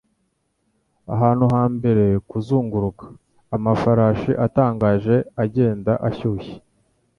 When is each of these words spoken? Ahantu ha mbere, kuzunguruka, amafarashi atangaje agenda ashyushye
Ahantu 1.13 1.45
ha 1.53 1.63
mbere, 1.75 2.05
kuzunguruka, 2.29 3.05
amafarashi 3.55 4.31
atangaje 4.45 5.15
agenda 5.43 5.91
ashyushye 6.07 6.55